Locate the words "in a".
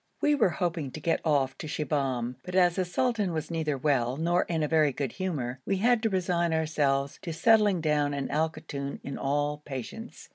4.45-4.67